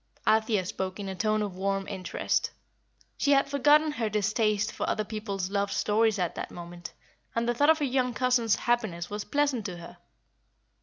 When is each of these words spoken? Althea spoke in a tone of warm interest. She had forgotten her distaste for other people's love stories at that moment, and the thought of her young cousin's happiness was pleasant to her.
Althea 0.25 0.65
spoke 0.65 0.99
in 0.99 1.07
a 1.07 1.13
tone 1.13 1.43
of 1.43 1.55
warm 1.55 1.87
interest. 1.87 2.49
She 3.17 3.33
had 3.33 3.47
forgotten 3.47 3.91
her 3.91 4.09
distaste 4.09 4.71
for 4.71 4.89
other 4.89 5.03
people's 5.03 5.51
love 5.51 5.71
stories 5.71 6.17
at 6.17 6.33
that 6.33 6.49
moment, 6.49 6.91
and 7.35 7.47
the 7.47 7.53
thought 7.53 7.69
of 7.69 7.77
her 7.77 7.85
young 7.85 8.11
cousin's 8.15 8.55
happiness 8.55 9.11
was 9.11 9.23
pleasant 9.25 9.63
to 9.67 9.77
her. 9.77 9.97